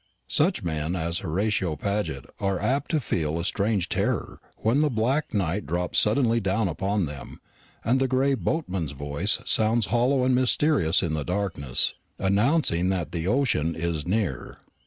Such 0.33 0.63
men 0.63 0.95
as 0.95 1.19
Horatio 1.19 1.75
Paget 1.75 2.25
are 2.39 2.59
apt 2.59 2.89
to 2.89 2.99
feel 2.99 3.39
a 3.39 3.43
strange 3.43 3.87
terror 3.87 4.39
when 4.57 4.79
the 4.79 4.89
black 4.89 5.31
night 5.31 5.67
drops 5.67 5.99
suddenly 5.99 6.39
down 6.39 6.67
upon 6.67 7.05
them, 7.05 7.39
and 7.85 7.99
the 7.99 8.07
"Gray 8.07 8.33
Boatman's" 8.33 8.93
voice 8.93 9.37
sounds 9.45 9.85
hollow 9.93 10.23
and 10.23 10.33
mysterious 10.33 11.03
in 11.03 11.13
the 11.13 11.23
darkness, 11.23 11.93
announcing 12.17 12.89
that 12.89 13.11
the 13.11 13.27
ocean 13.27 13.75
is 13.75 14.03
near. 14.07 14.57